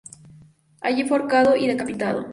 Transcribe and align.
Allí 0.79 1.03
fue 1.03 1.19
ahorcado 1.19 1.55
y 1.55 1.67
decapitado. 1.67 2.25